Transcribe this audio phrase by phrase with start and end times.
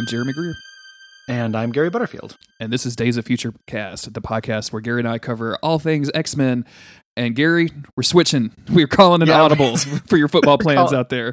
[0.00, 0.54] I'm Jeremy Greer.
[1.28, 2.38] And I'm Gary Butterfield.
[2.58, 5.78] And this is Days of Future Cast, the podcast where Gary and I cover all
[5.78, 6.64] things X Men.
[7.18, 7.68] And Gary,
[7.98, 8.50] we're switching.
[8.70, 11.32] We're calling an Yeah, audible for your football plans call- out there.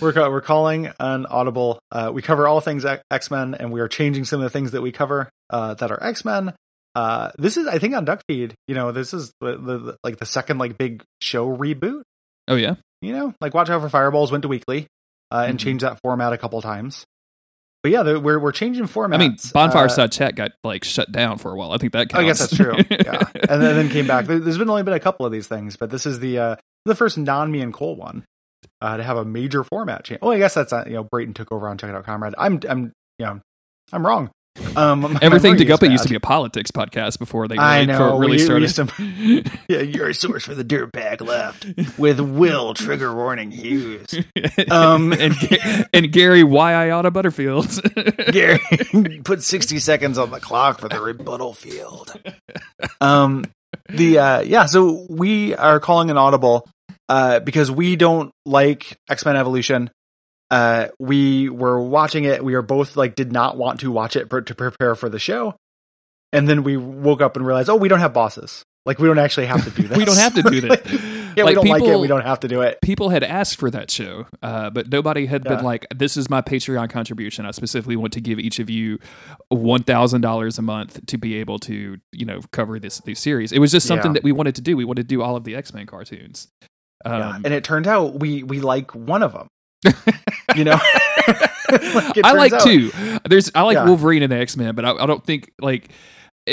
[0.00, 1.78] We're we're calling an audible.
[1.92, 4.72] Uh, we cover all things X Men, and we are changing some of the things
[4.72, 6.52] that we cover uh, that are X Men.
[6.96, 8.54] Uh, this is, I think, on Duckfeed.
[8.66, 12.02] You know, this is the, the, the- like the second like big show reboot.
[12.48, 14.88] Oh yeah, You know, like Watch Out for Fireballs went to weekly
[15.30, 15.62] uh, and Mhm.
[15.62, 17.04] changed that format a couple times.
[17.84, 19.14] But yeah, we're we're changing formats.
[19.14, 21.70] I mean, Bonfire Uh, Side Chat got like shut down for a while.
[21.70, 22.22] I think that counts.
[22.22, 22.72] I guess that's true.
[22.90, 24.24] Yeah, and then, then came back.
[24.24, 26.56] There- There's been only been a couple of these things, but this is the uh,
[26.86, 28.24] the first non me and Cole one
[28.80, 30.22] uh, to have a major format change.
[30.22, 32.34] Well, I guess that's uh, you know Brayton took over on Check It Out Comrade.
[32.38, 33.40] I'm I'm you know
[33.92, 34.30] I'm wrong.
[34.76, 35.82] Um, Everything to memory go is up.
[35.82, 38.18] It used to be a politics podcast before they really, I know.
[38.18, 38.68] really started.
[38.68, 41.66] to, yeah, you're a source for the dirtbag left
[41.98, 44.06] with Will Trigger Warning Hughes.
[44.70, 45.34] Um, and
[45.92, 47.68] and Gary Y I Auto Butterfield.
[48.32, 48.60] Gary,
[49.24, 52.12] put 60 seconds on the clock for the rebuttal field.
[53.00, 53.44] Um,
[53.88, 56.68] the uh, yeah, so we are calling an audible
[57.08, 59.90] uh, because we don't like X Men Evolution.
[60.54, 62.44] Uh, we were watching it.
[62.44, 65.18] We are both like did not want to watch it per- to prepare for the
[65.18, 65.56] show,
[66.32, 68.62] and then we woke up and realized, oh, we don't have bosses.
[68.86, 69.98] Like we don't actually have to do that.
[69.98, 70.92] we don't have to do Like, that.
[71.36, 71.98] yeah, Like, we don't like it.
[71.98, 72.78] We don't have to do it.
[72.82, 75.56] people had asked for that show, uh, but nobody had Yeah.
[75.56, 77.46] been like, "This is my Patreon contribution.
[77.46, 78.98] I specifically want to give each of you
[79.48, 83.50] one thousand dollars a month to be able to, you know, cover this this series."
[83.52, 84.14] It was just something Yeah.
[84.20, 84.76] that we wanted to do.
[84.76, 86.46] We wanted to do all of the X Men cartoons.
[87.06, 87.36] Um, yeah.
[87.44, 89.48] And it turned out we we like one of them.
[90.56, 90.78] you know,
[91.94, 92.92] Like, I like out- two.
[93.28, 93.86] There's I like Yeah.
[93.86, 95.88] Wolverine and the X Men, but I, I don't think like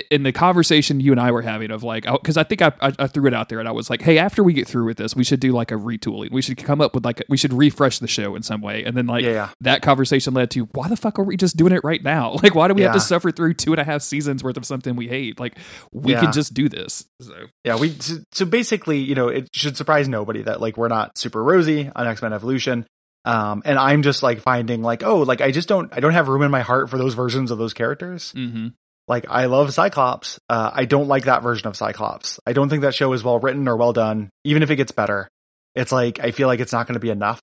[0.09, 2.94] in the conversation you and I were having of like because I think I, I
[2.97, 4.97] I threw it out there and I was like, hey, after we get through with
[4.97, 6.31] this, we should do like a retooling.
[6.31, 8.84] We should come up with like a, we should refresh the show in some way,
[8.86, 9.50] and then like yeah, yeah.
[9.59, 12.38] that conversation led to why the fuck are we just doing it right now?
[12.42, 14.66] Like, why do we have to suffer through two and a half seasons worth of
[14.66, 15.40] something we hate?
[15.40, 15.58] Like,
[15.92, 17.06] we can just do this.
[17.22, 17.34] So,
[17.66, 21.18] Yeah, we so, so basically, you know, it should surprise nobody that like we're not
[21.18, 22.88] super rosy on X Men Evolution.
[23.23, 26.27] Um, and I'm just like finding like, oh, like I just don't, I don't have
[26.27, 28.33] room in my heart for those versions of those characters.
[28.35, 28.69] Mm-hmm.
[29.07, 30.39] Like I love Cyclops.
[30.49, 32.39] Uh, I don't like that version of Cyclops.
[32.45, 34.29] I don't think that show is well written or well done.
[34.43, 35.27] Even if it gets better,
[35.75, 37.41] it's like I feel like it's not going to be enough.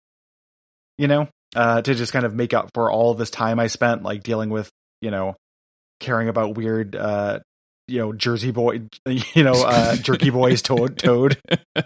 [0.97, 4.03] You know, uh, to just kind of make up for all this time I spent
[4.03, 4.69] like dealing with,
[5.01, 5.37] you know,
[6.01, 7.41] caring about weird, uh,
[7.89, 11.39] you know, Jersey boy, you know, uh, jerky boys, toad, toad,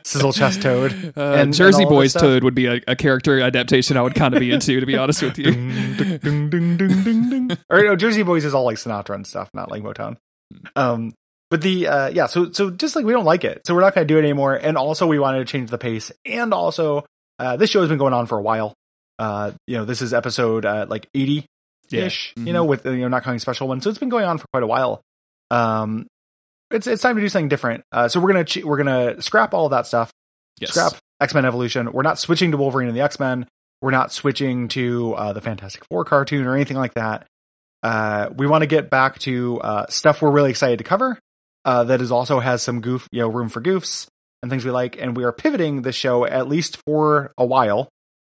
[0.05, 1.15] sizzle chest toad.
[1.17, 2.13] Uh, and Jersey this Boys.
[2.13, 4.97] Toad would be a, a character adaptation I would kind of be into, to be
[4.97, 5.53] honest with you.
[5.53, 7.59] Ding, ding, ding.
[7.71, 10.17] Or no, Jersey Boys is all like Sinatra and stuff, not like Motown.
[10.77, 11.15] Um,
[11.51, 13.95] but the uh, yeah, so so just like we don't like it, so we're not
[13.95, 14.55] going to do it anymore.
[14.55, 16.11] And also, we wanted to change the pace.
[16.25, 17.05] And also,
[17.39, 18.75] uh, this show has been going on for a while.
[19.19, 21.47] Uh, you know, this is episode uh, like eighty
[21.93, 22.33] ish.
[22.37, 22.45] Yeah.
[22.45, 24.39] You know, with uh, you know not counting special ones, so it's been going on
[24.39, 25.03] for quite a while.
[25.53, 26.07] Um,
[26.71, 27.85] it's it's time to do something different.
[27.93, 30.11] Uh, so we're gonna ch- we're gonna scrap all of that stuff
[30.59, 30.71] Yes.
[30.71, 31.93] scrap X Men Evolution.
[31.93, 33.47] We're not switching to Wolverine and the X Men.
[33.83, 37.27] We're not switching to uh, the Fantastic Four cartoon or anything like that.
[37.83, 41.19] Uh, we want to get back to uh, stuff we're really excited to cover.
[41.65, 44.07] Uh, that is also has some goof, you know, room for goofs
[44.43, 44.97] and things we like.
[45.01, 47.89] And we are pivoting the show at least for a while,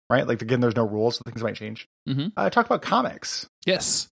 [0.09, 0.27] right?
[0.27, 1.87] Like again, there's no rules, so things might change.
[2.09, 2.29] Mm-hmm.
[2.37, 3.47] Uh, talk about comics.
[3.67, 4.09] Yes.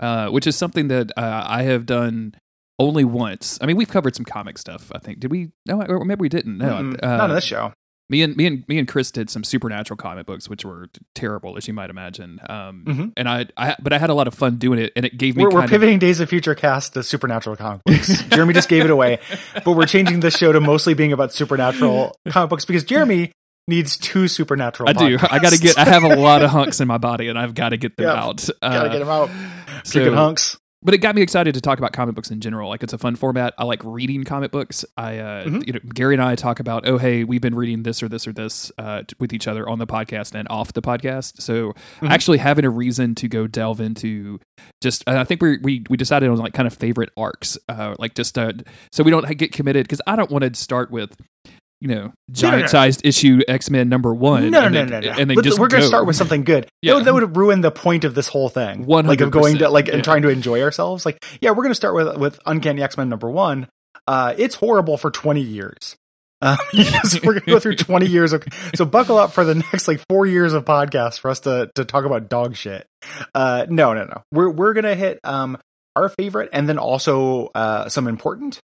[0.00, 2.34] Uh, which is something that uh, I have done
[2.78, 3.58] only once.
[3.60, 4.90] I mean, we've covered some comic stuff.
[4.94, 5.50] I think did we?
[5.66, 6.58] No, or maybe we didn't.
[6.58, 7.72] No, Mm-mm, uh, not on this show.
[8.08, 11.56] me and me and me and Chris did some supernatural comic books, which were terrible,
[11.56, 12.40] as you might imagine.
[12.48, 13.12] Um, Mhm.
[13.16, 15.36] and I, I, but I had a lot of fun doing it, and it gave
[15.36, 18.22] me We're, we're kind of pivoting Days of Future Cast to supernatural comic books.
[18.30, 19.18] Jeremy just gave it away,
[19.64, 23.32] but we're changing this show to mostly being about supernatural comic books because Jeremy
[23.68, 24.88] needs two supernatural.
[24.88, 25.16] I do.
[25.30, 25.78] I got to get.
[25.78, 28.06] I have a lot of hunks in my body, and I've got to get them
[28.08, 28.24] Yeah.
[28.24, 28.48] out.
[28.60, 29.30] gotta Uh, get them out.
[29.84, 30.58] so- Kicking hunks.
[30.82, 32.68] But it got me excited to talk about comic books in general.
[32.68, 33.54] Like it's a fun format.
[33.58, 34.84] I like reading comic books.
[34.96, 35.66] I, uh, Mhm.
[35.66, 38.26] you know, Gary and I talk about, oh, hey, we've been reading this or this
[38.26, 41.40] or this uh, t- with each other on the podcast and off the podcast.
[41.40, 42.10] So Mhm.
[42.10, 44.40] actually having a reason to go delve into
[44.82, 48.14] just, I think we we we decided on like kind of favorite arcs, uh, like
[48.14, 48.52] just uh,
[48.92, 51.16] so we don't get committed because I don't want to start with.
[51.82, 52.12] You know, no, no.
[52.30, 54.50] giant sized issue X Men number one.
[54.52, 55.10] No, and no, no, no.
[55.10, 56.68] And Let's- just we're gonna start with something good.
[56.80, 57.00] Yeah.
[57.00, 58.86] That, would, ruin the point of this whole thing.
[58.86, 61.04] Like of going to 100%, like and trying to enjoy ourselves.
[61.04, 63.66] Like, yeah, we're gonna start with with Uncanny X Men number one.
[64.06, 65.96] Uh, it's horrible for twenty years.
[66.42, 68.44] Uh, because we're gonna go through twenty years of
[68.76, 71.84] so buckle up for the next like four years of podcasts for us to to
[71.84, 72.86] talk about dog shit.
[73.34, 74.22] Uh, no, no, no.
[74.32, 75.58] We're we're gonna hit um
[75.96, 78.60] our favorite and then also uh some important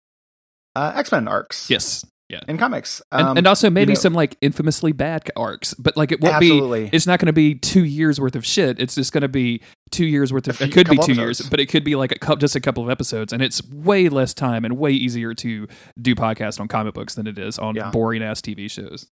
[0.76, 1.68] uh X Men arcs.
[1.68, 2.04] Yes.
[2.30, 2.40] Yeah.
[2.48, 3.02] in comics.
[3.12, 6.36] and, Um, and also maybe know- some like infamously bad arcs, but like it won't
[6.36, 6.84] Absolutely.
[6.84, 6.90] be.
[6.96, 8.80] It's not going to be two years worth of shit.
[8.80, 9.60] It's just going to be
[9.90, 10.56] two years worth of.
[10.56, 12.56] few- It could be two couple years, but it could be like a couple, just
[12.56, 15.68] a couple of episodes, and it's way less time and way easier to
[16.00, 17.90] do podcast on comic books than it is on Yeah.
[17.90, 19.06] boring ass TV shows.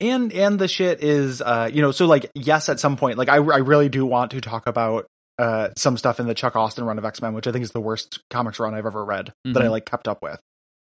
[0.00, 3.28] and and the shit is uh you know so like yes at some point like
[3.28, 5.06] i, I really do want to talk about
[5.38, 7.80] uh some stuff in the chuck austin run of x-men which i think is the
[7.80, 9.70] worst comics run i've ever read that i Mhm.
[9.70, 10.40] like kept up with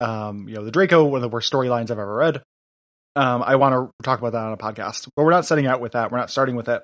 [0.04, 2.42] um you know the draco one of the worst storylines i've ever read.
[3.16, 5.80] Um i want to talk about that on a podcast but we're not setting out
[5.80, 6.10] with that.
[6.12, 6.82] We're not starting with it.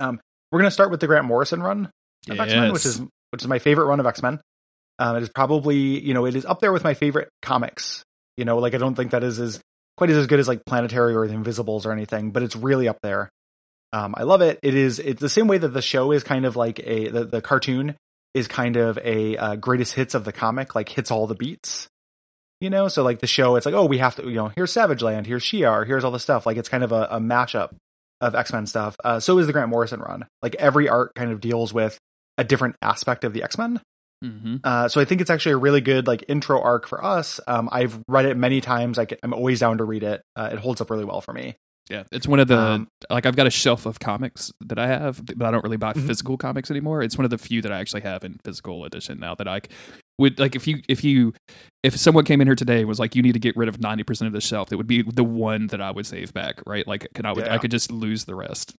[0.00, 1.90] Um we're going to start with the grant morrison run
[2.30, 3.00] of x-men which is
[3.30, 4.40] which is my favorite run of x-men.
[4.98, 8.02] Um it is probably you know it is up there with my favorite comics.
[8.36, 9.60] You know like i don't think that is as
[9.96, 12.98] quite as good as like planetary or the invisibles or anything but it's really up
[13.02, 13.28] there.
[13.92, 14.58] Um i love it.
[14.62, 17.24] It is it's the same way that the show is kind of like a the,
[17.24, 17.96] the cartoon
[18.34, 21.88] is kind of a uh, greatest hits of the comic like hits all the beats
[22.60, 24.72] you know so like the show it's like oh we have to you know here's
[24.72, 27.74] savage land here's Shi'ar here's all the stuff like it's kind of a, a mashup
[28.20, 31.40] of x-men stuff uh, so is the grant morrison run like every art kind of
[31.40, 31.98] deals with
[32.38, 33.80] a different aspect of the x-men
[34.22, 37.40] hmm uh, so I think it's actually a really good like intro arc for us.
[37.48, 38.96] Um, I've read it many times.
[38.96, 40.22] I am always down to read it.
[40.36, 41.56] Uh, it holds up really well for me.
[41.90, 44.86] Yeah, it's one of the Um, like I've got a shelf of comics that I
[44.86, 46.06] have, but I don't really buy Mhm.
[46.06, 47.02] physical comics anymore.
[47.02, 49.60] It's one of the few that I actually have in physical edition now that I
[50.18, 51.34] would like if you if you
[51.82, 53.80] if someone came in here today and was like you need to get rid of
[53.80, 56.86] 90% of the shelf, that would be the one that I would save back, right?
[56.86, 58.74] Like can I would I could just lose the rest.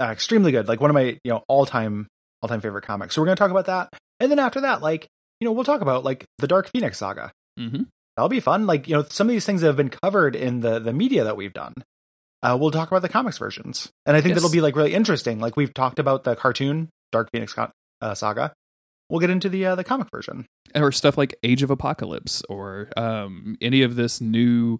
[0.00, 0.66] Uh, extremely good.
[0.66, 2.08] Like one of my you know all time
[2.42, 3.14] all time favorite comics.
[3.14, 3.88] So we're gonna talk about that,
[4.18, 5.06] and then after that, like
[5.40, 7.30] you know we'll talk about like the Dark Phoenix saga.
[7.58, 7.86] Mhm.
[8.16, 8.66] That'll be fun.
[8.66, 11.24] Like you know some of these things that have been covered in the the media
[11.24, 11.74] that we've done.
[12.42, 14.42] Uh, we'll talk about the comics versions, and I think Yes.
[14.42, 15.38] that'll be like really interesting.
[15.38, 17.54] Like we've talked about the cartoon Dark Phoenix
[18.00, 18.52] uh, saga.
[19.08, 20.46] We'll get into the uh, the comic version.
[20.74, 24.78] or stuff like Age of Apocalypse or um any of this new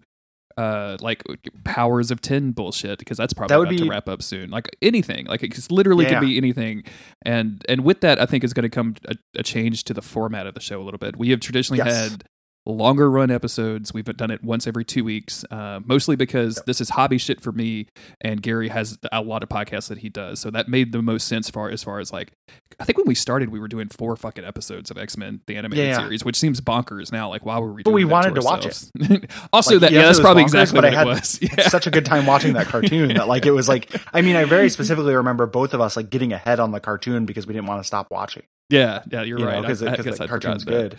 [0.57, 1.23] uh like
[1.63, 4.69] powers of 10 bullshit because that's probably That would about to wrap up soon like
[4.83, 6.19] anything like it literally Yeah.
[6.19, 6.83] could be anything
[7.23, 10.03] and and with that i think is going to come a, a change to the
[10.03, 12.11] format of the show a little bit we have traditionally Yes.
[12.11, 12.23] had
[12.65, 13.93] longer run episodes.
[13.93, 16.65] We've done it once every two weeks uh, mostly because Yep.
[16.65, 17.87] this is hobby shit for me
[18.21, 20.39] and gary has a lot of podcasts that he does.
[20.39, 22.31] So that made the most sense far as far as like
[22.79, 25.87] i think when we started we were doing four fucking episodes of x-men the animated
[25.89, 27.29] Yeah, series which seems bonkers now.
[27.29, 28.91] Like why were we But we wanted to watch ourselves?
[29.53, 31.39] also Like, that yes, yeah that's probably bonkers, exactly but what I had it was.
[31.57, 31.67] Yeah.
[31.69, 34.45] such a good time watching that cartoon that like it was like I mean I
[34.45, 37.67] very specifically remember both of us like getting ahead on the cartoon because we didn't
[37.67, 38.43] want to stop watching.
[38.69, 40.97] Yeah yeah you're You right 'cause I- guess the cartoon's good.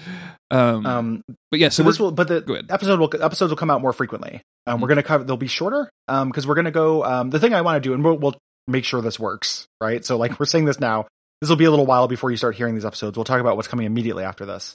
[0.50, 3.70] um, Um, but yeah so so, this will, but the episode will episodes will come
[3.70, 4.42] out more frequently.
[4.66, 4.82] Um, Mhm.
[4.82, 5.24] We're gonna cover.
[5.24, 5.90] They'll be shorter.
[6.08, 7.04] Um, because we're gonna go.
[7.04, 8.34] Um, the thing I want to do, and we'll, we'll
[8.66, 10.04] make sure this works, right?
[10.04, 11.06] So like we're saying this now.
[11.40, 13.18] This will be a little while before you start hearing these episodes.
[13.18, 14.74] We'll talk about what's coming immediately after this.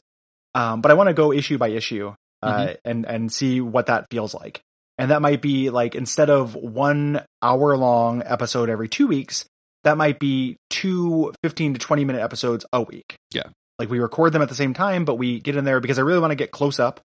[0.54, 2.14] Um, but I want to go issue by issue,
[2.44, 2.74] uh, Mm-hmm.
[2.86, 4.62] and and see what that feels like.
[5.00, 9.46] And that might be like instead of one hour long episode every two weeks,
[9.84, 13.16] that might be two 15 to 20 minute episodes a week.
[13.34, 13.50] Yeah.
[13.78, 16.02] Like we record them at the same time, but we get in there because I
[16.02, 17.00] really want to get close up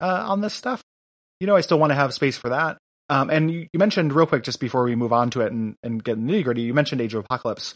[0.00, 0.82] uh, on this stuff.
[1.40, 2.78] You know, I still want to have space for that.
[3.08, 5.76] Um, and you, you mentioned real quick, just before we move on to it and,
[5.82, 7.74] and get nitty gritty, you mentioned Age of Apocalypse.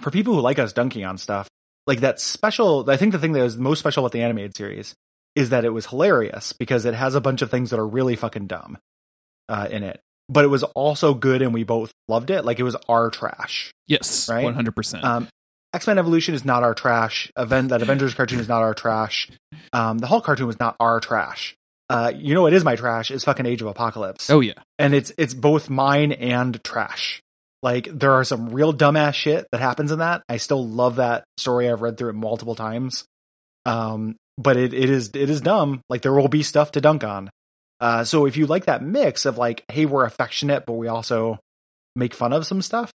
[0.00, 1.48] For people who like us dunking on stuff,
[1.86, 4.94] like that special, I think the thing that was most special about the animated series
[5.34, 8.14] is that it was hilarious because it has a bunch of things that are really
[8.14, 8.78] fucking dumb
[9.48, 10.00] uh, in it.
[10.30, 12.44] But it was also good and we both loved it.
[12.44, 13.72] Like it was our trash.
[13.88, 14.46] yes right?
[14.46, 15.28] 100% Um,
[15.74, 17.30] X Men Evolution is not our trash.
[17.36, 19.28] Event that Avengers cartoon is not our trash.
[19.72, 21.54] Um, the Hulk cartoon was not our trash.
[21.88, 23.10] Uh, you know, it is my trash.
[23.10, 27.20] Is fucking Age of Apocalypse, oh yeah and it's it's both mine and trash.
[27.62, 30.22] Like there are some real dumbass shit that happens in that.
[30.28, 31.68] I still love that story.
[31.68, 33.04] I've read through it multiple times.
[33.66, 35.82] Um, but it, it is it is dumb.
[35.90, 37.28] Like there will be stuff to dunk on.
[37.80, 41.38] Uh, so if you like that mix of like, hey, we're affectionate, but we also
[41.96, 42.92] make fun of some stuff,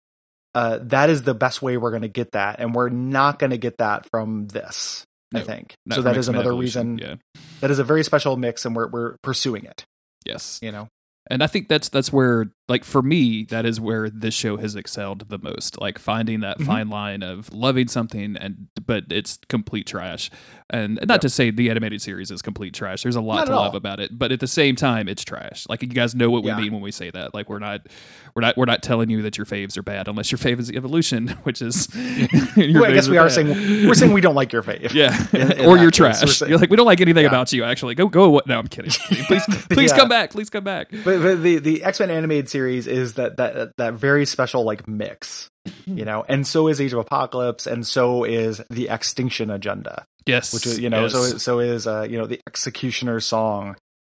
[0.55, 3.51] uh, that is the best way we're going to get that, and we're not going
[3.51, 5.05] to get that from this.
[5.35, 6.03] I think so.
[6.03, 7.19] That is another Evolution, reason.
[7.35, 9.85] yeah That is a very special mix, and we're we're pursuing it.
[10.25, 10.89] yes You know,
[11.29, 14.75] and i think that's that's where like for me that is where this show has
[14.75, 16.67] excelled the most like finding that Mhm.
[16.67, 20.31] fine line of loving something and but it's complete trash
[20.71, 21.21] and not Yep.
[21.21, 23.77] to say the animated series is complete trash there's a lot Not to love all.
[23.77, 26.55] about it but at the same time it's trash like you guys know what we
[26.55, 27.83] mean when we say that like we're not
[28.35, 30.71] we're not we're not telling you that your faves are bad unless your fave is
[30.71, 31.89] evolution which is
[32.57, 33.49] your Well, I guess we are saying
[33.87, 34.95] we're saying we don't like your fave.
[34.95, 36.21] yeah, in- in or you're trash.
[36.39, 37.29] saying- You're like, we don't like anything Yeah.
[37.29, 37.63] about you.
[37.65, 38.41] Actually, go go.
[38.47, 38.91] No, I'm kidding.
[39.27, 39.97] Please, please Yeah.
[39.99, 40.31] come back.
[40.31, 40.89] Please come back.
[40.91, 44.87] But, but the the X Men animated series is that that that very special like
[44.87, 45.51] mix,
[45.87, 50.07] you know, and so is Age of Apocalypse, and so is the Extinction Agenda.
[50.25, 51.13] Yes, which is you know yes.
[51.13, 53.77] so so is uh you know the Executioner song.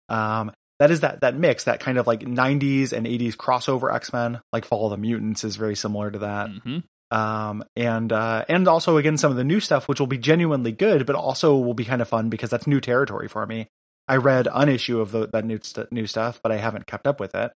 [0.09, 0.51] Um,
[0.81, 4.65] that is that that mix that kind of like 90s and 80s crossover X-Men like
[4.65, 6.51] Fall of the Mutants is very similar to that.
[6.51, 6.83] Mhm.
[7.11, 10.73] Um, and uh, and also again some of the new stuff which will be genuinely
[10.73, 13.69] good, but also will be kind of fun because that's new territory for me.
[14.09, 17.07] I read an issue of the, that new st- new stuff, but I haven't kept
[17.07, 17.53] up with it.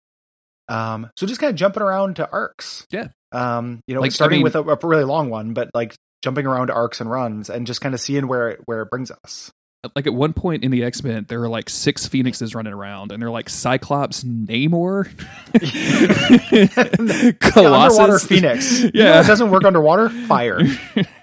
[0.68, 2.86] Um, so just kind of jumping around to arcs.
[2.90, 3.08] Yeah.
[3.32, 5.94] Um, you know, Like, I starting mean- with a, a really long one, but like
[6.22, 8.90] jumping around to arcs and runs and just kind of seeing where it, where it
[8.90, 9.50] brings us.
[9.94, 13.12] Like at one point in the X Men, there are like six Phoenixes running around,
[13.12, 15.06] and they're like Cyclops, Namor,
[16.52, 18.80] Yeah, Colossus, underwater phoenix.
[18.82, 19.20] You know Yeah.
[19.20, 20.08] it doesn't work underwater.
[20.08, 20.60] Fire.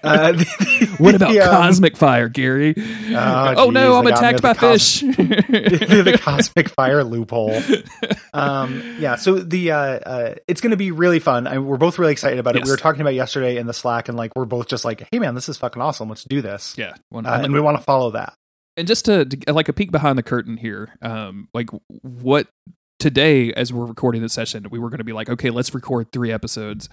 [0.04, 2.74] Uh, the- What about the, um, cosmic fire, Gary?
[2.76, 5.16] Oh, oh no, I'm they got me attacked by cos- fish.
[5.16, 7.58] the cosmic fire loophole.
[8.34, 11.46] Um, yeah, so the uh, uh, it's going to be really fun.
[11.46, 12.58] I, we're both really excited about it.
[12.60, 12.66] Yes.
[12.66, 15.18] We were talking about yesterday in the Slack, and like we're both just like, "Hey,
[15.20, 16.10] man, this is fucking awesome.
[16.10, 18.34] Let's do this." yeah, Uh, and we want to follow that.
[18.76, 21.68] And just to, to like a peek behind the curtain here um like
[22.02, 22.48] what
[22.98, 26.10] today as we're recording this session we were going to be like okay let's record
[26.12, 26.88] three episodes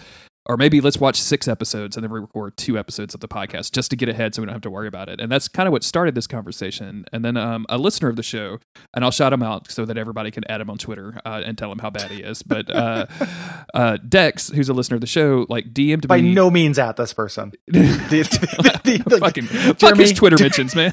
[0.47, 3.71] or maybe let's watch six episodes and then we record two episodes of the podcast
[3.71, 5.67] just to get ahead so we don't have to worry about it and that's kind
[5.67, 8.59] of what started this conversation and then um, a listener of the show
[8.93, 11.57] and i'll shout him out so that everybody can add him on twitter uh, and
[11.57, 13.05] tell him how bad he is but uh,
[13.73, 16.95] uh, dex who's a listener of the show like dm'd By me no means at
[16.97, 17.51] this person.
[17.67, 20.91] The- the- the- fucking fuck his Twitter mentions, man.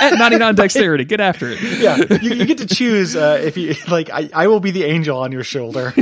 [0.00, 1.60] At 99 dexterity, get after it.
[1.78, 4.10] yeah, you, you get to choose uh, if you like.
[4.10, 5.92] I, I will be the angel on your shoulder,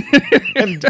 [0.57, 0.85] and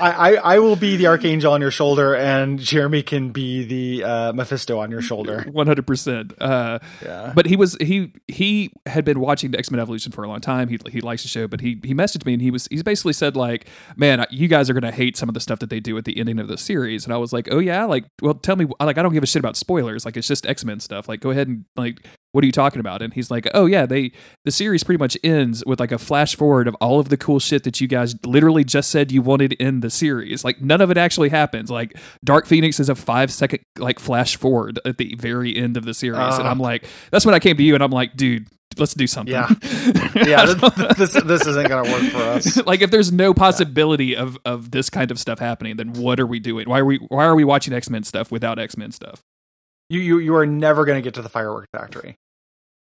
[0.00, 4.04] I, I, I will be the archangel on your shoulder, and Jeremy can be the
[4.04, 5.44] uh, Mephisto on your shoulder.
[5.48, 6.34] 100%.
[6.40, 10.28] Uh, Yeah, but he was he he had been watching the X-Men Evolution for a
[10.28, 10.68] long time.
[10.68, 13.12] He he likes the show, but he he messaged me and he was he's basically
[13.12, 15.80] said like, "Man, you guys are going to hate some of the stuff that they
[15.80, 18.34] do at the ending of the series." And I was like, "Oh yeah, like well
[18.34, 20.04] tell me like I don't give a shit about spoilers.
[20.04, 21.08] Like it's just X-Men stuff.
[21.08, 23.86] Like go ahead and like what are you talking about?" And he's like, "Oh yeah,
[23.86, 24.12] they
[24.44, 27.38] the series pretty much ends with like a flash forward of all of the cool
[27.38, 30.44] shit that you guys literally just said you wanted in the series.
[30.44, 31.70] Like none of it actually happens.
[31.70, 35.84] Like Dark Phoenix is a 5 second like flash forward at the very end of
[35.84, 36.50] the series." and Ah.
[36.50, 39.32] I'm like, that's when I came to you and I'm like, dude, let's do something.
[39.34, 39.48] Yeah.
[40.14, 40.44] yeah.
[40.46, 42.56] th- th- this this isn't gonna work for us.
[42.66, 46.26] like if there's no possibility of of this kind of stuff happening, then what are
[46.26, 46.68] we doing?
[46.68, 49.22] Why are we why are we watching X Men stuff without X Men stuff?
[49.90, 52.16] You you you are never gonna get to the firework factory.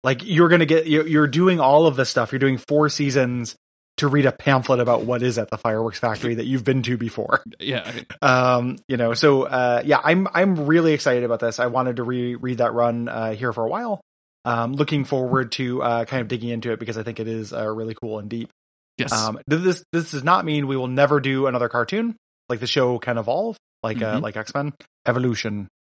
[0.05, 2.33] Like you're gonna get you're, you're doing all of this stuff.
[2.33, 3.57] You're doing four seasons
[3.99, 6.97] to read a pamphlet about what is at the fireworks factory that you've been to
[6.97, 7.43] before.
[7.61, 7.90] Yeah,
[8.23, 12.05] um you know so uh yeah i'm i'm really excited about this i wanted to
[12.05, 14.00] re- read that run uh here for a while
[14.45, 17.52] um looking forward to uh kind of digging into it because i think it is
[17.52, 18.49] uh, really cool and deep
[18.97, 22.14] yes, um this this does not mean we will never do another cartoon
[22.49, 24.23] like the show can evolve like uh Mhm.
[24.23, 24.73] like x-men
[25.09, 25.69] evolution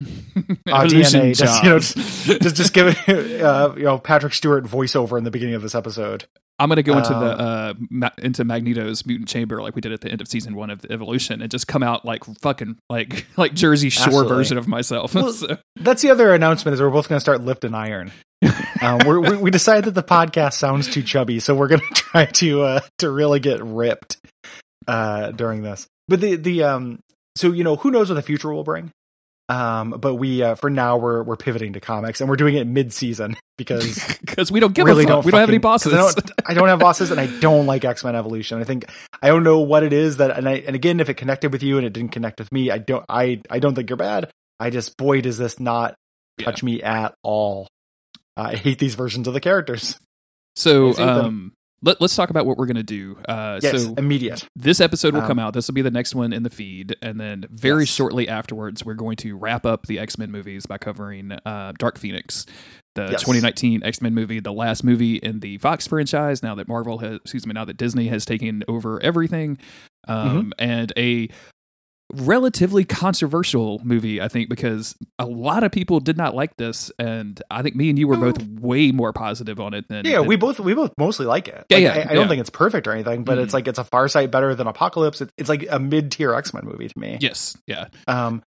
[0.66, 5.24] Evolution DNA, just, you know, just just give uh you know patrick stewart voiceover in
[5.24, 6.24] the beginning of this episode
[6.58, 9.92] I'm gonna go into um, the uh ma- into Magneto's mutant chamber like we did
[9.92, 12.78] at the end of season one of the Evolution and just come out like fucking
[12.90, 14.36] like like Jersey Shore Absolutely.
[14.36, 15.14] version of myself.
[15.14, 18.12] Well, So- That's the other announcement is we're both going to start lifting iron.
[18.82, 21.94] um, we're, we we decided that the podcast sounds too chubby, so we're going to
[21.94, 24.18] try to uh, to really get ripped
[24.86, 25.86] uh, during this.
[26.08, 27.00] But the the um
[27.36, 28.92] so you know who knows what the future will bring.
[29.50, 32.68] Um, but we uh, for now we're we're pivoting to comics and we're doing it
[32.68, 35.92] mid season because because we don't give really don't we don't have any bosses.
[35.92, 38.60] I don't, I don't have bosses and I don't like X Men Evolution.
[38.60, 38.84] I think
[39.20, 41.64] I don't know what it is that and I and again if it connected with
[41.64, 44.30] you and it didn't connect with me, I don't I I don't think you're bad.
[44.60, 45.96] I just boy does this not
[46.38, 47.66] touch me at all.
[48.36, 49.98] I hate these versions of the characters.
[50.54, 53.16] so um, let, let's talk about what we're gonna do.
[53.28, 54.46] Uh, Yes, so immediate.
[54.56, 55.54] This episode will Um, come out.
[55.54, 57.88] This will be the next one in the feed, and then very Yes.
[57.94, 61.98] shortly afterwards, we're going to wrap up the X Men movies by covering uh, Dark
[61.98, 62.46] Phoenix,
[62.94, 63.20] the Yes.
[63.22, 66.42] 2019 X Men movie, the last movie in the Fox franchise.
[66.42, 69.58] Now that Marvel has, excuse me, now that Disney has taken over everything,
[70.08, 71.28] um, and a
[72.14, 77.40] relatively controversial movie, I think, because a lot of people did not like this, and
[77.50, 78.32] I think me and you were Oh.
[78.32, 81.48] both way more positive on it than Yeah, than- we both we both mostly like
[81.48, 81.64] it.
[81.70, 83.42] Yeah, Like, yeah, I, I don't think it's perfect or anything, but Mhm.
[83.44, 85.20] it's like it's a far sight better than Apocalypse.
[85.20, 87.18] It, it's like a mid tier X Men movie to me.
[87.20, 88.42] yes, yeah, Um,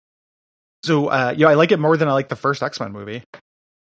[0.84, 3.22] so uh, yeah, I like it more than I like the first X Men movie.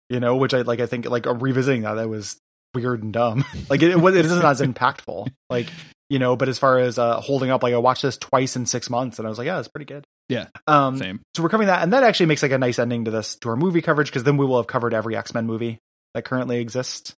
[0.09, 0.81] You know, which I like.
[0.81, 2.37] I think like revisiting that, that was
[2.75, 3.45] weird and dumb.
[3.71, 5.28] like it, it, was- it isn't as impactful.
[5.49, 5.69] Like
[6.12, 8.66] you know, but as far as uh, holding up, like I watched this twice in
[8.66, 10.04] six months, and I was like, yeah, it's pretty good.
[10.28, 11.21] Yeah, Um, same.
[11.35, 13.49] so we're covering that, and that actually makes like a nice ending to this to
[13.49, 15.78] our movie coverage because then we will have covered every X Men movie
[16.12, 17.14] that currently exists.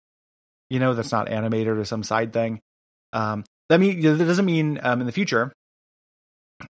[0.69, 2.59] You know, that's not animated or some side thing.
[3.13, 5.51] Um, that mean that doesn't mean um, in the future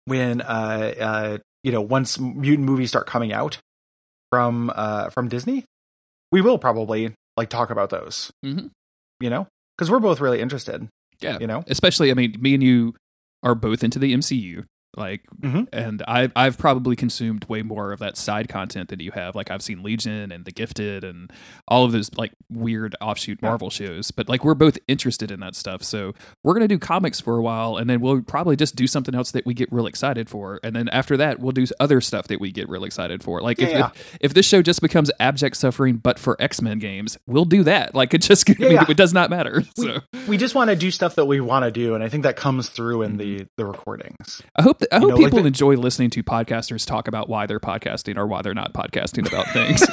[0.06, 3.58] when uh, uh, you know once mutant movies start coming out
[4.32, 5.66] from uh, from Disney
[6.32, 8.32] we will probably like talk about those.
[8.46, 8.72] Mhm.
[9.20, 10.88] You know, because we're both really interested.
[11.22, 11.38] Yeah.
[11.40, 12.96] You know, especially I mean, me and you
[13.42, 14.66] are both into the MCU.
[14.96, 15.68] Like, Mhm.
[15.74, 19.36] and I've I've probably consumed way more of that side content than you have.
[19.36, 21.32] Like, I've seen Legion and The Gifted and
[21.68, 23.50] all of those like weird offshoot Yeah.
[23.50, 24.12] Marvel shows.
[24.12, 27.42] But like, we're both interested in that stuff, so we're gonna do comics for a
[27.42, 30.60] while, and then we'll probably just do something else that we get real excited for,
[30.64, 33.42] and then after that, we'll do other stuff that we get real excited for.
[33.42, 33.90] Like, if Yeah.
[33.96, 37.64] if, if this show just becomes abject suffering, but for X Men games, we'll do
[37.64, 37.96] that.
[37.96, 38.86] Like, it just I Yeah, mean, yeah.
[38.90, 39.64] it does not matter.
[39.78, 42.10] We- So we just want to do stuff that we want to do, and I
[42.10, 44.42] think that comes through in the the recordings.
[44.56, 47.46] I hope I hope know, like people the- enjoy listening to podcasters talk about why
[47.46, 49.84] they're podcasting or why they're not podcasting about things.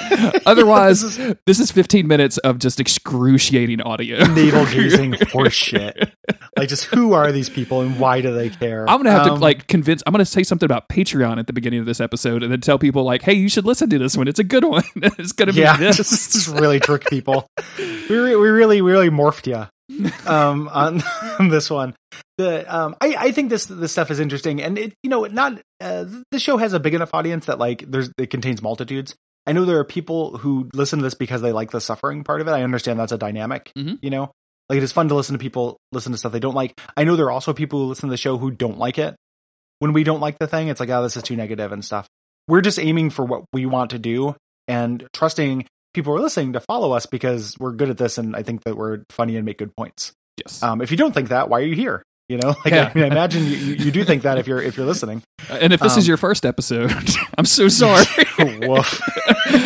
[0.47, 4.25] Otherwise, This this is 15 minutes of just excruciating audio.
[4.27, 6.13] Navel gazing horseshit.
[6.57, 8.89] Like, just who are these people and why do they care?
[8.89, 10.03] I'm gonna have to Um, like convince.
[10.07, 12.79] I'm gonna say something about Patreon at the beginning of this episode, and then tell
[12.79, 14.29] people like, "Hey, you should listen to this one.
[14.29, 14.85] It's a good one.
[14.97, 17.47] it's gonna be yeah, this." just really trick people.
[17.79, 19.67] We re- we really we really morphed you
[20.27, 21.03] um on,
[21.39, 21.95] on this one.
[22.41, 25.61] The um I I think this this stuff is interesting and it you know not
[25.81, 29.15] uh, the show has a big enough audience that like there's it contains multitudes.
[29.47, 32.41] I know there are people who listen to this because they like the suffering part
[32.41, 32.53] of it.
[32.53, 33.99] I understand that's a dynamic, Mhm.
[34.03, 34.31] you know.
[34.69, 36.79] Like it is fun to listen to people listen to stuff they don't like.
[36.97, 39.17] I know there are also people who listen to the show who don't like it.
[39.81, 42.07] When we don't like the thing, it's like, oh, this is too negative and stuff.
[42.49, 44.37] We're just aiming for what we want to do
[44.69, 48.37] and trusting people who are listening to follow us because we're good at this and
[48.37, 50.13] I think that we're funny and make good points.
[50.45, 50.63] yes.
[50.63, 52.03] Um, if you don't think that, why are you here?
[52.31, 52.93] You know, like Yeah.
[52.95, 55.21] I mean, I imagine you, you do think that if you're if you're listening.
[55.51, 56.93] and if this um, is your first episode,
[57.39, 58.05] I'm so sorry.
[58.39, 59.01] Woof.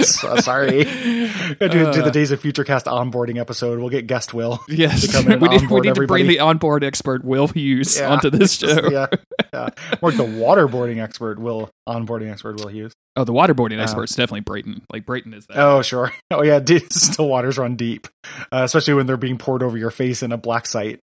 [0.04, 0.84] So sorry.
[0.84, 3.78] Do, do Uh, the Days of Futurecast onboarding episode.
[3.80, 4.60] We'll get guest Will.
[4.68, 7.98] Yes, to come in we need, we need to bring the onboard expert Will Hughes
[7.98, 8.10] Yeah.
[8.12, 8.88] onto this show.
[8.90, 9.06] yeah,
[9.52, 9.68] yeah.
[10.00, 12.94] Or the waterboarding expert will onboarding expert will Hughes.
[13.14, 14.82] Oh, the waterboarding Uh, expert's definitely Brayton.
[14.90, 15.58] Like Brayton is that.
[15.58, 16.12] Oh sure.
[16.30, 16.60] Oh yeah.
[16.90, 18.08] Still waters run deep,
[18.50, 21.00] uh, especially when they're being poured over your face in a black site,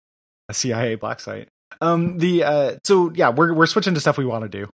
[0.52, 1.48] a CIA black site.
[1.80, 2.18] Um.
[2.18, 2.76] The uh.
[2.84, 4.70] So yeah, we're we're switching to stuff we want to do.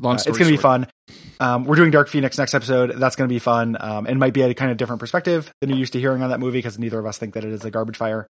[0.00, 0.86] Long Uh, it's gonna be fun.
[1.40, 2.92] Um, we're doing Dark Phoenix next episode.
[2.96, 3.76] That's gonna be fun.
[3.80, 6.30] Um, and might be a kind of different perspective than you're used to hearing on
[6.30, 8.26] that movie because neither of us think that it is a garbage fire.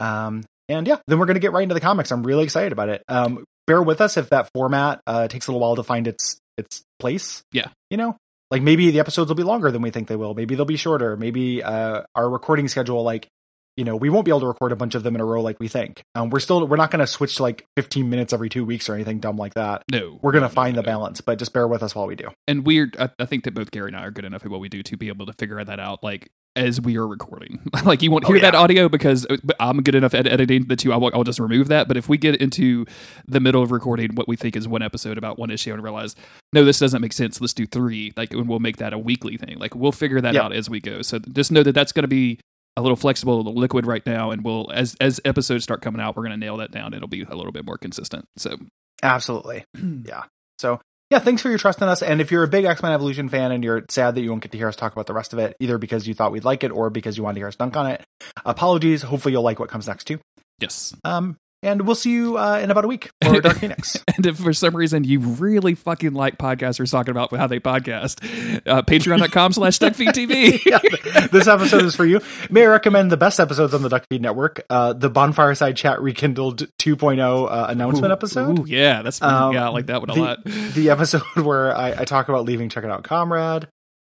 [0.00, 2.10] Um, and yeah, then we're gonna get right into the comics.
[2.12, 3.02] I'm really excited about it.
[3.08, 6.38] Um, bear with us if that format uh takes a little while to find its
[6.58, 7.42] its place.
[7.52, 7.68] Yeah.
[7.90, 8.16] you know,
[8.50, 10.34] like maybe the episodes will be longer than we think they will.
[10.34, 11.16] Maybe they'll be shorter.
[11.16, 13.28] Maybe uh our recording schedule like.
[13.76, 15.40] You know, we won't be able to record a bunch of them in a row
[15.40, 16.02] like we think.
[16.14, 18.88] Um, we're still we're not going to switch to like 15 minutes every two weeks
[18.88, 20.86] or anything dumb like that No, we're no, no, find the no.
[20.86, 22.28] balance, but just bear with us while we do.
[22.46, 24.60] and we're I, I think that both Gary and I are good enough at what
[24.60, 28.02] we do to be able to figure that out like as we are recording like
[28.02, 30.92] you won't Oh, hear that audio because uh, I'm good enough at editing the two.
[30.92, 32.84] I will, I'll just remove that but if we get into
[33.26, 36.14] the middle of recording what we think is one episode about one issue and realize
[36.52, 39.38] no this doesn't make sense let's do three like and we'll make that a weekly
[39.38, 40.42] thing like we'll figure that Yeah.
[40.42, 42.38] out as we go so just know that that's going to be
[42.76, 46.00] a little flexible a little liquid right now and we'll as as episodes start coming
[46.00, 48.56] out we're going to nail that down it'll be a little bit more consistent so
[49.02, 49.64] Absolutely.
[50.04, 50.22] yeah.
[50.58, 50.80] So
[51.10, 52.02] yeah, thanks for your trust in us.
[52.02, 54.42] And if you're a big X Men Evolution fan and you're sad that you won't
[54.42, 56.44] get to hear us talk about the rest of it, either because you thought we'd
[56.44, 58.02] like it or because you wanted to hear us dunk on it,
[58.46, 59.02] apologies.
[59.02, 60.18] Hopefully you'll like what comes next too.
[60.60, 63.96] yes Um, and we'll see you uh, in about a week for Dark Phoenix.
[64.16, 68.22] And if for some reason you really fucking like podcasters talking about how they podcast,
[68.66, 70.64] uh, patreon.com slash duckfeedtv.
[70.66, 72.20] yeah, this episode is for you.
[72.50, 74.64] May I recommend the best episodes on the Duck Feed Network?
[74.68, 77.20] Uh, the Bonfire Side Chat Rekindled 2.0
[77.50, 78.58] uh, announcement Ooh, episode.
[78.58, 80.44] Ooh, yeah, that's Um, yeah, I like that one a the, lot.
[80.44, 83.68] the episode where I, I talk about leaving Check It Out Comrade.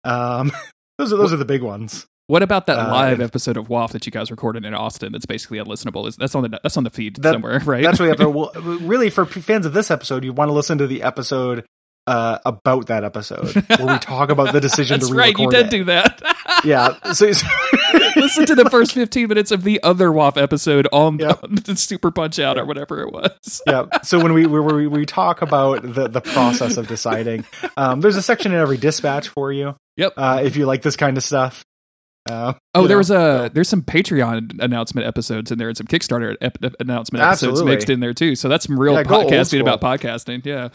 [0.05, 0.53] Um,
[0.99, 2.07] those are those are the big ones.
[2.33, 5.13] What about that uh, live episode of WAF that you guys recorded in Austin?
[5.13, 6.09] That's basically unlistenable.
[6.09, 7.85] Is that's on the that's on the feed That- somewhere, right?
[7.85, 11.03] That's really well, really for fans of this episode, you want to listen to the
[11.03, 11.67] episode
[12.07, 15.37] uh, about that episode where we talk about the decision that's to right.
[15.37, 15.71] re-record You did it.
[15.71, 16.23] do that.
[16.65, 17.13] yeah.
[17.13, 17.47] So, so-
[18.17, 21.35] Listen to the first fifteen minutes of the other WAF episode on, Yeah.
[21.43, 23.61] on the Super Punch Out or whatever it was.
[23.67, 23.85] yeah.
[24.05, 27.45] So when we we, we talk about the the process of deciding,
[27.77, 29.77] um, there's a section in every dispatch for you.
[29.99, 30.15] Yep.
[30.17, 31.63] Uh, if you like this kind of stuff.
[32.31, 35.77] Uh, Oh, there know, was a so- there's some Patreon announcement episodes in there and
[35.77, 38.35] some Kickstarter ep- announcement episodes mixed in there too.
[38.35, 40.45] So that's some real Yeah, podcasting about podcasting.
[40.47, 40.69] Yeah.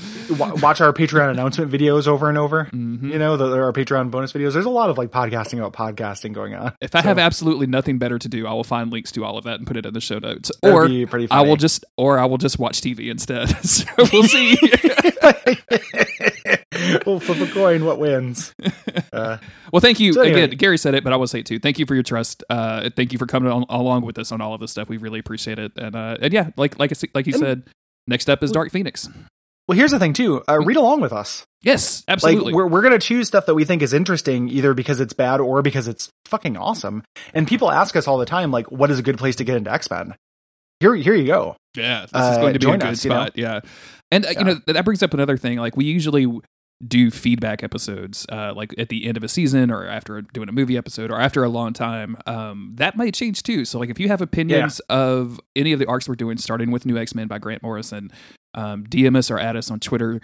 [0.61, 2.65] watch our Patreon announcement videos over and over.
[2.65, 4.53] hmm You know, the, there are Patreon bonus videos.
[4.53, 6.73] There's a lot of like podcasting about podcasting going on.
[6.81, 9.45] If I have absolutely nothing better to do, I will find links to all of
[9.45, 10.51] that and put it in the show notes.
[10.61, 13.47] that'd Or I will just or I will just watch TV instead.
[13.65, 14.57] so we'll see.
[17.05, 17.85] we'll flip a coin.
[17.85, 18.53] What wins?
[19.13, 19.37] Uh,
[19.71, 20.43] well, thank you So anyway.
[20.43, 20.57] again.
[20.57, 21.59] Gary said it, but I will say it too.
[21.59, 22.43] Thank you for your trust.
[22.49, 24.89] Uh, thank you for coming on, along with us on all of this stuff.
[24.89, 25.71] We really appreciate it.
[25.77, 27.63] And uh, and yeah, like like like you And- said,
[28.05, 29.09] next up is Dark Phoenix.
[29.67, 30.43] Well, here's the thing too.
[30.47, 31.45] Uh, read along with us.
[31.63, 32.45] Yes, absolutely.
[32.51, 35.39] Like we're we're gonna choose stuff that we think is interesting, either because it's bad
[35.39, 37.03] or because it's fucking awesome.
[37.33, 39.55] And people ask us all the time, like, what is a good place to get
[39.57, 40.15] into X Men?
[40.79, 41.55] Here, here you go.
[41.75, 43.21] Yeah, this Uh, is going to be a good us, you know?
[43.21, 43.37] spot.
[43.37, 43.61] Yeah,
[44.11, 44.39] and uh, Yeah.
[44.39, 45.57] you know that brings up another thing.
[45.57, 46.27] Like we usually
[46.85, 50.51] do feedback episodes, uh, like at the end of a season or after doing a
[50.51, 52.15] movie episode or after a long time.
[52.27, 53.65] Um, that might change too.
[53.65, 56.85] So like if you have opinions of any of the arcs we're doing, starting with
[56.85, 58.11] New X Men by Grant Morrison,
[58.53, 60.21] um, DM us or add us on Twitter.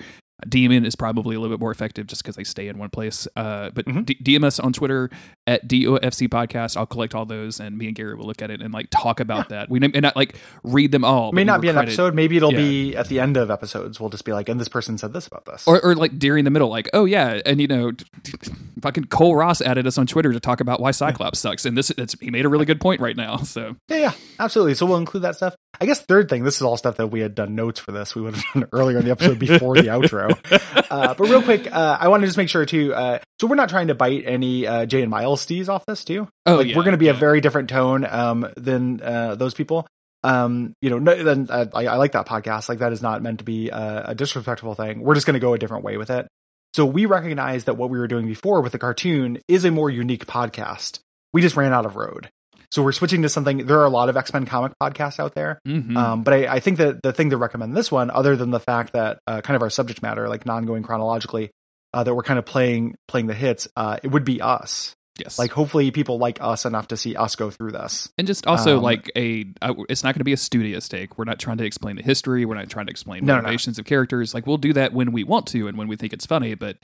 [0.47, 3.27] DM is probably a little bit more effective just because they stay in one place.
[3.35, 4.05] Uh, but Mhm.
[4.05, 5.09] D- DM us on Twitter
[5.45, 6.77] at DOFC podcast.
[6.77, 9.19] I'll collect all those and me and Gary will look at it and like talk
[9.19, 9.69] about that.
[9.69, 11.29] We may not like read them all.
[11.29, 12.15] It may not be an credit- episode.
[12.15, 12.57] Maybe it'll Yeah.
[12.59, 13.99] be at the end of episodes.
[13.99, 15.67] We'll just be like, and this person said this about this.
[15.67, 17.91] Or, or like during the middle, like, oh yeah, and you know,
[18.81, 21.89] fucking Cole Ross added us on Twitter to talk about why Cyclops sucks, and this
[21.91, 23.37] it's, he made a really good point right now.
[23.37, 24.73] So yeah, yeah, absolutely.
[24.75, 25.55] So we'll include that stuff.
[25.81, 26.43] I guess third thing.
[26.43, 28.15] This is all stuff that we had done notes for this.
[28.15, 30.37] We would have done earlier in the episode before the outro.
[30.93, 32.93] Uh, but real quick, uh, I want to just make sure too.
[32.93, 36.03] Uh, so we're not trying to bite any uh, Jay and Miles stees off this
[36.03, 36.27] too.
[36.45, 39.53] oh like yeah, we're going to be a very different tone um, than uh, those
[39.53, 39.87] people.
[40.23, 42.69] Um, you know, no, then uh, I, I like that podcast.
[42.69, 45.01] Like that is not meant to be a, a disrespectful thing.
[45.01, 46.27] We're just going to go a different way with it.
[46.73, 49.89] So we recognize that what we were doing before with the cartoon is a more
[49.89, 50.99] unique podcast.
[51.33, 52.29] We just ran out of road.
[52.71, 53.67] So we're switching to something.
[53.67, 55.59] There are a lot of X Men comic podcasts out there.
[55.67, 55.95] Mhm.
[55.95, 58.59] Um, but I, I think that the thing to recommend this one, other than the
[58.59, 61.51] fact that uh, kind of our subject matter, like non-going chronologically,
[61.93, 64.95] uh, that we're kind of playing playing the hits, uh, it would be us.
[65.17, 68.09] Yes, Like hopefully people like us enough to see us go through this.
[68.17, 71.17] and just also um, like a, uh, it's not going to be a studious take.
[71.17, 72.45] We're not trying to explain the history.
[72.45, 73.43] We're not trying to explain No, no, no.
[73.43, 74.33] motivations of characters.
[74.33, 76.55] Like we'll do that when we want to and when we think it's funny.
[76.55, 76.77] But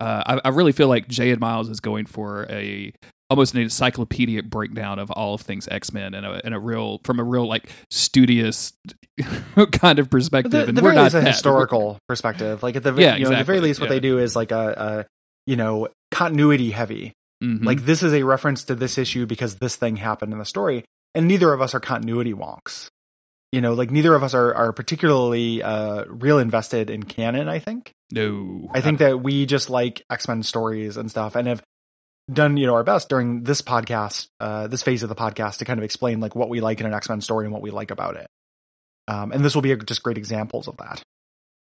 [0.00, 2.92] uh, I, I really feel like Jay and Miles is going for a
[3.30, 7.00] almost an encyclopedic breakdown of all of things X Men and a, and a real
[7.04, 8.72] from a real like studious
[9.72, 10.52] kind of perspective.
[10.52, 11.26] The, and the we're not a that.
[11.28, 12.62] historical perspective.
[12.62, 13.94] Like at the Yeah, you know, at the very least, what yeah.
[13.94, 15.06] they do is like a, a
[15.46, 17.12] you know continuity heavy.
[17.44, 17.64] Mhm.
[17.64, 20.84] Like this is a reference to this issue because this thing happened in the story,
[21.14, 22.88] and neither of us are continuity wonks.
[23.52, 27.48] You know, like neither of us are are particularly uh, real invested in canon.
[27.48, 27.92] I think.
[28.10, 31.62] no, I think that we just like X Men stories and stuff, and have
[32.32, 35.64] done you know our best during this podcast, uh, this phase of the podcast, to
[35.64, 37.70] kind of explain like what we like in an X Men story and what we
[37.70, 38.26] like about it.
[39.06, 41.02] Um, and this will be a, just great examples of that.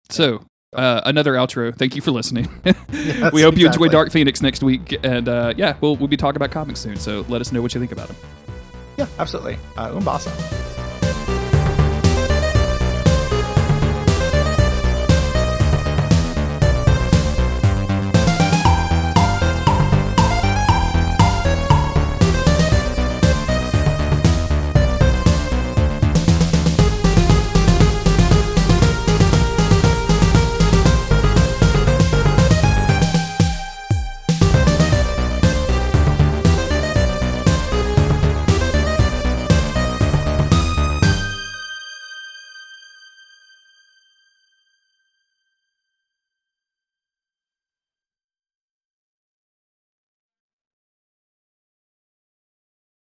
[0.09, 1.75] So, uh, another outro.
[1.75, 2.49] Thank you for listening.
[2.93, 3.87] Yes, we hope you enjoy.
[3.89, 6.95] Dark Phoenix next week, and uh, yeah, we'll we'll be talking about comics soon.
[6.97, 8.17] So let us know what you think about them.
[8.97, 9.57] Yeah, absolutely.
[9.77, 10.31] Uh, Umbasa.